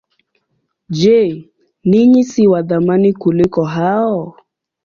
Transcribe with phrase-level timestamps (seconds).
[0.99, 1.19] Je,
[1.87, 4.35] ninyi si wa thamani kuliko hao?